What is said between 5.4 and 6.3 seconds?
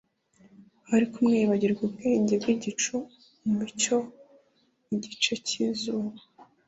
cy'izuba